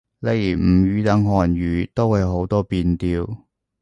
[0.17, 0.63] 例如吳
[0.99, 3.37] 語等漢語，都係好多變調